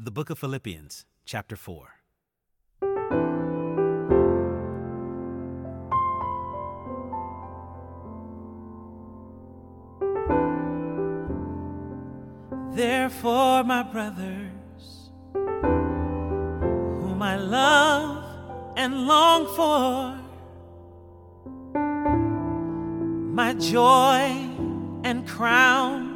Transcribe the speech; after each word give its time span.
The 0.00 0.12
Book 0.12 0.30
of 0.30 0.38
Philippians, 0.38 1.06
chapter 1.24 1.56
4. 1.56 1.88
Therefore, 12.76 13.64
my 13.64 13.82
brothers, 13.82 15.10
whom 15.34 17.20
I 17.20 17.34
love 17.34 18.24
and 18.76 19.04
long 19.04 19.46
for, 19.56 20.16
my 23.34 23.52
joy 23.54 24.48
and 25.02 25.26
crown, 25.26 26.06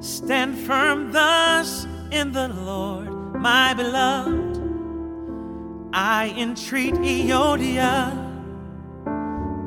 stand 0.00 0.56
firm 0.56 1.12
thus 1.12 1.85
in 2.12 2.32
the 2.32 2.48
Lord, 2.48 3.10
my 3.34 3.74
beloved. 3.74 4.56
I 5.92 6.34
entreat 6.36 6.94
Euodia, 6.94 8.12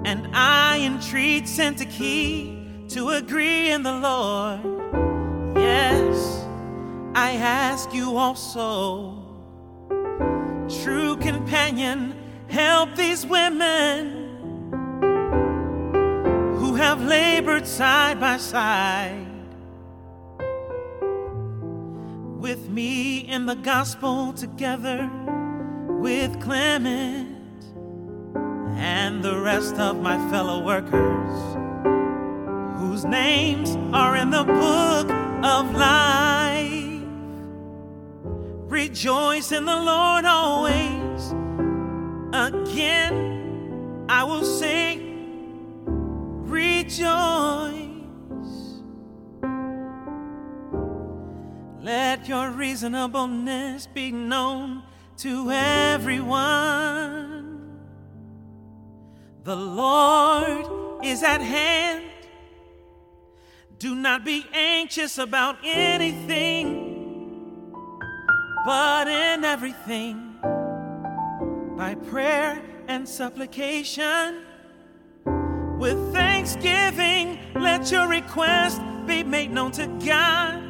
and 0.06 0.28
I 0.34 0.80
entreat 0.82 1.46
Syntyche 1.46 2.90
to 2.94 3.10
agree 3.10 3.72
in 3.72 3.84
the 3.84 3.94
Lord. 3.94 4.60
Yes, 5.56 6.46
I 7.16 7.32
ask 7.34 7.94
you 7.94 8.18
also, 8.18 9.16
true 10.84 11.18
companion, 11.18 12.16
help 12.48 12.96
these 12.96 13.26
women 13.26 14.28
who 16.58 16.76
have 16.76 17.02
labored 17.02 17.66
side 17.66 18.20
by 18.20 18.38
side 18.38 19.29
with 22.50 22.68
me 22.70 23.20
in 23.20 23.46
the 23.46 23.54
gospel 23.54 24.34
together 24.34 25.08
with 26.00 26.42
Clement 26.42 27.38
and 28.76 29.24
the 29.24 29.40
rest 29.40 29.76
of 29.76 30.02
my 30.02 30.18
fellow 30.32 30.66
workers 30.66 31.32
whose 32.80 33.06
names 33.06 33.78
are 33.94 34.16
in 34.16 34.32
the 34.32 34.44
book 34.44 35.12
of 35.46 35.76
life. 35.76 37.04
Rejoice 38.68 39.52
in 39.52 39.66
the 39.66 39.80
Lord 39.92 40.26
always. 40.26 41.22
Again, 42.34 44.06
I 44.10 44.24
will 44.24 44.44
say, 44.44 44.98
rejoice. 45.86 47.29
Let 52.20 52.28
your 52.28 52.52
reasonableness 52.52 53.88
be 53.88 54.12
known 54.12 54.84
to 55.20 55.52
everyone. 55.52 57.00
The 59.46 59.56
Lord 59.56 61.02
is 61.02 61.24
at 61.24 61.40
hand. 61.40 62.04
Do 63.78 63.96
not 63.96 64.26
be 64.26 64.46
anxious 64.52 65.18
about 65.18 65.60
anything, 65.64 67.72
but 68.66 69.08
in 69.08 69.46
everything, 69.46 70.36
by 71.78 71.96
prayer 72.10 72.62
and 72.90 73.08
supplication, 73.08 74.42
with 75.78 76.14
thanksgiving, 76.14 77.40
let 77.56 77.90
your 77.90 78.10
request 78.10 78.82
be 79.08 79.24
made 79.24 79.52
known 79.52 79.72
to 79.72 79.88
God. 80.06 80.69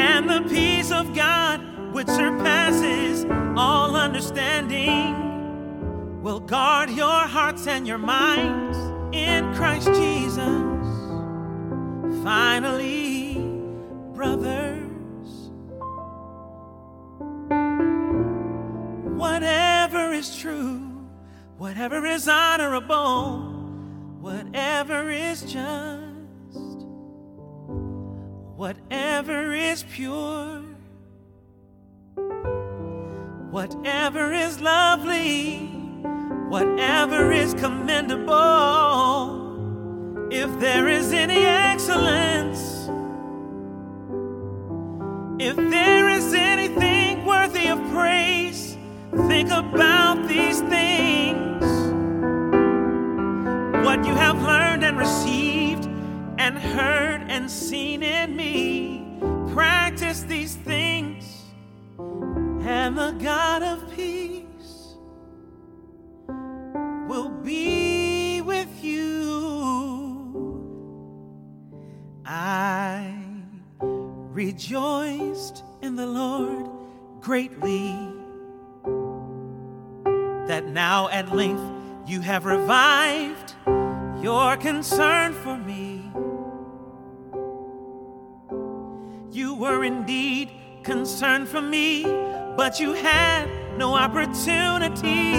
And 0.00 0.30
the 0.30 0.40
peace 0.48 0.90
of 0.90 1.14
God, 1.14 1.60
which 1.92 2.08
surpasses 2.08 3.26
all 3.56 3.96
understanding, 3.96 6.22
will 6.22 6.40
guard 6.40 6.88
your 6.88 7.06
hearts 7.06 7.66
and 7.66 7.86
your 7.86 7.98
minds 7.98 8.78
in 9.14 9.52
Christ 9.54 9.88
Jesus. 9.88 10.38
Finally, 12.24 13.34
brothers, 14.14 15.50
whatever 19.18 20.12
is 20.12 20.34
true, 20.36 20.78
whatever 21.58 22.06
is 22.06 22.26
honorable, 22.26 23.40
whatever 24.20 25.10
is 25.10 25.42
just, 25.42 26.09
whatever 28.60 29.54
is 29.54 29.84
pure, 29.84 30.60
whatever 33.50 34.34
is 34.34 34.60
lovely, 34.60 35.60
whatever 36.50 37.32
is 37.32 37.54
commendable 37.54 38.28
if 40.30 40.50
there 40.60 40.88
is 40.88 41.14
any 41.14 41.42
excellence, 41.42 42.90
if 45.42 45.56
there 45.56 46.10
is 46.10 46.34
anything 46.34 47.24
worthy 47.24 47.66
of 47.66 47.78
praise, 47.92 48.76
think 49.26 49.50
about 49.50 50.28
these 50.28 50.60
things. 50.68 51.64
What 53.86 54.04
you 54.04 54.14
have 54.14 54.42
learned 54.42 54.84
and 54.84 54.98
received, 54.98 55.49
and 56.40 56.56
heard 56.56 57.20
and 57.28 57.50
seen 57.50 58.02
in 58.02 58.34
me, 58.34 59.04
practice 59.52 60.22
these 60.22 60.54
things, 60.54 61.42
and 61.98 62.96
the 62.96 63.10
God 63.22 63.62
of 63.62 63.94
peace 63.94 64.96
will 67.06 67.28
be 67.28 68.40
with 68.40 68.82
you. 68.82 69.20
I 72.24 73.14
rejoiced 73.90 75.62
in 75.82 75.94
the 75.94 76.06
Lord 76.06 76.70
greatly 77.20 77.94
that 80.46 80.64
now 80.68 81.10
at 81.10 81.36
length 81.36 82.08
you 82.08 82.22
have 82.22 82.46
revived 82.46 83.52
your 84.22 84.56
concern 84.56 85.34
for 85.34 85.58
me. 85.58 86.10
Were 89.60 89.84
indeed 89.84 90.50
concerned 90.82 91.46
for 91.46 91.60
me, 91.60 92.02
but 92.56 92.80
you 92.80 92.94
had 92.94 93.46
no 93.76 93.94
opportunity. 93.94 95.32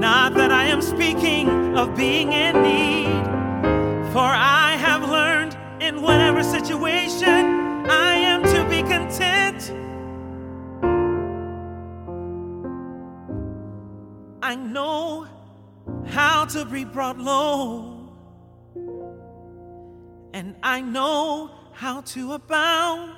Not 0.00 0.34
that 0.34 0.50
I 0.50 0.64
am 0.64 0.82
speaking 0.82 1.76
of 1.78 1.96
being 1.96 2.32
in 2.32 2.60
need, 2.62 3.24
for 4.12 4.26
I 4.26 4.74
have 4.76 5.08
learned 5.08 5.56
in 5.80 6.02
whatever 6.02 6.42
situation 6.42 7.88
I 7.88 8.14
am 8.14 8.42
to 8.42 8.68
be 8.68 8.82
content. 8.82 9.72
I 14.42 14.56
know 14.56 15.28
how 16.06 16.46
to 16.46 16.64
be 16.64 16.84
brought 16.84 17.18
low, 17.18 17.99
and 20.40 20.56
I 20.62 20.80
know 20.80 21.50
how 21.72 22.00
to 22.00 22.32
abound 22.32 23.12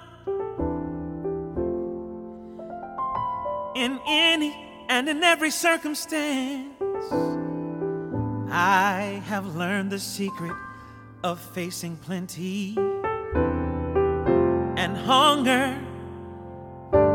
in 3.77 4.01
any 4.09 4.53
and 4.89 5.09
in 5.09 5.23
every 5.23 5.53
circumstance. 5.53 6.75
I 8.51 9.23
have 9.27 9.55
learned 9.55 9.93
the 9.93 10.01
secret 10.01 10.57
of 11.23 11.39
facing 11.39 11.97
plenty 11.99 12.77
and 14.77 14.97
hunger, 14.97 15.79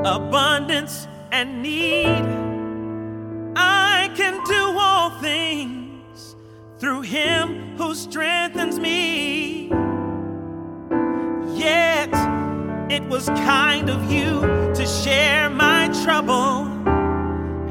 abundance 0.05 1.05
and 1.33 1.61
need. 1.61 2.23
I 3.57 4.09
can 4.15 4.41
do 4.45 4.79
all 4.79 5.09
things 5.19 6.37
through 6.79 7.01
Him 7.01 7.75
who 7.75 7.93
strengthens 7.93 8.79
me. 8.79 9.67
It 12.89 13.03
was 13.03 13.27
kind 13.27 13.89
of 13.89 14.09
you 14.11 14.41
to 14.73 14.85
share 14.85 15.49
my 15.49 15.89
trouble. 16.03 16.65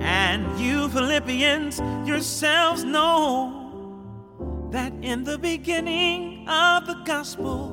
And 0.01 0.61
you, 0.61 0.89
Philippians, 0.91 1.79
yourselves 2.07 2.85
know 2.85 4.69
that 4.71 4.93
in 5.01 5.25
the 5.25 5.39
beginning 5.39 6.47
of 6.49 6.87
the 6.87 7.01
gospel, 7.05 7.69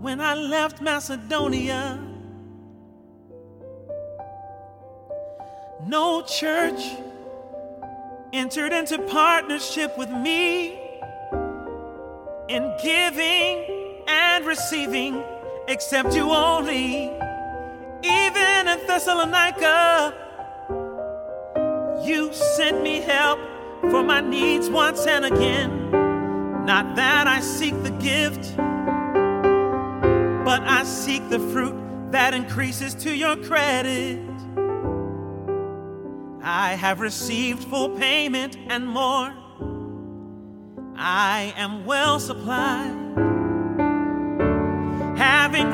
when 0.00 0.20
I 0.20 0.34
left 0.34 0.80
Macedonia, 0.80 2.02
no 5.86 6.22
church 6.22 6.80
entered 8.32 8.72
into 8.72 8.98
partnership 9.02 9.96
with 9.98 10.10
me 10.10 10.78
in 12.48 12.74
giving 12.82 14.04
and 14.08 14.46
receiving 14.46 15.22
except 15.68 16.14
you 16.14 16.30
only. 16.30 17.12
Even 18.02 18.68
in 18.68 18.86
Thessalonica, 18.86 20.14
you 22.04 22.32
sent 22.32 22.82
me 22.82 23.00
help 23.00 23.40
for 23.90 24.02
my 24.02 24.20
needs 24.20 24.70
once 24.70 25.06
and 25.06 25.24
again. 25.24 25.90
Not 26.64 26.96
that 26.96 27.26
I 27.26 27.40
seek 27.40 27.80
the 27.82 27.90
gift, 27.90 28.56
but 30.44 30.62
I 30.62 30.82
seek 30.84 31.28
the 31.30 31.38
fruit 31.38 31.74
that 32.10 32.34
increases 32.34 32.94
to 32.94 33.14
your 33.14 33.36
credit. 33.36 34.20
I 36.42 36.74
have 36.74 37.00
received 37.00 37.64
full 37.64 37.90
payment 37.90 38.56
and 38.68 38.86
more. 38.86 39.32
I 40.96 41.52
am 41.56 41.84
well 41.84 42.20
supplied. 42.20 43.05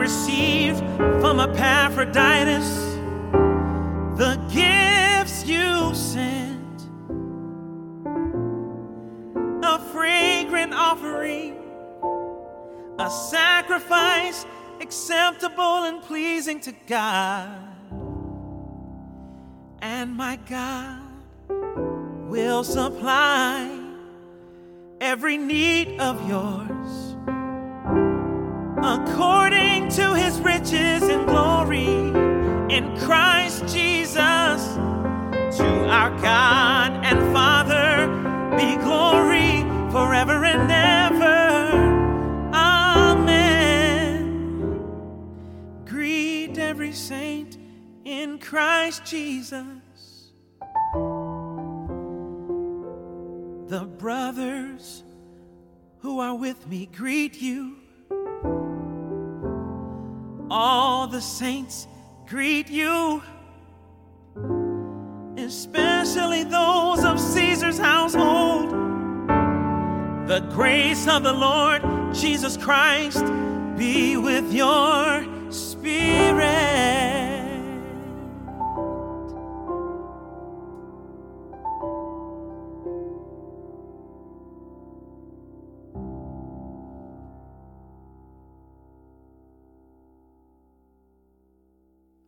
Received 0.03 0.81
from 1.21 1.39
Epaphroditus 1.39 2.97
the 4.19 4.35
gifts 4.53 5.47
you 5.47 5.95
sent, 5.95 6.89
a 9.63 9.79
fragrant 9.93 10.75
offering, 10.75 11.57
a 12.99 13.09
sacrifice 13.09 14.45
acceptable 14.81 15.85
and 15.85 16.03
pleasing 16.03 16.59
to 16.63 16.75
God. 16.89 17.61
And 19.83 20.17
my 20.17 20.37
God 20.49 21.01
will 22.29 22.65
supply 22.65 23.71
every 25.01 25.39
need 25.39 26.01
of 26.01 26.29
yours 26.29 27.12
according 28.85 29.89
to 29.89 30.15
his 30.15 30.41
riches 30.41 31.03
and 31.05 31.25
glory 31.27 31.87
in 32.75 32.97
Christ 32.99 33.63
Jesus. 33.69 34.75
To 35.59 35.87
our 35.89 36.11
God 36.21 36.93
and 37.05 37.33
Father 37.33 38.09
be 38.57 38.75
glory 38.83 39.63
forever 39.93 40.45
and 40.45 40.69
ever. 40.71 41.71
Amen. 42.53 43.55
Greet 45.85 46.59
every 46.59 46.93
saint 46.93 47.59
in 48.05 48.39
Christ 48.39 49.05
Jesus. 49.05 50.33
The 53.69 53.87
brothers 53.97 55.05
who 56.01 56.19
are 56.19 56.35
with 56.35 56.67
me 56.67 56.87
greet 56.87 57.41
you. 57.41 57.82
All 60.55 61.07
the 61.07 61.23
saints 61.23 61.87
greet 62.27 62.69
you, 62.69 63.23
especially 65.39 66.45
those 66.45 67.03
of 67.05 67.19
Caesar's 67.19 67.79
household. 67.79 68.71
The 70.29 70.41
grace 70.51 71.09
of 71.09 71.23
the 71.23 71.33
Lord 71.33 71.81
Jesus 72.13 72.59
Christ 72.59 73.25
be 73.79 74.19
with 74.19 74.53
your 74.53 75.27
spirit. 75.51 76.72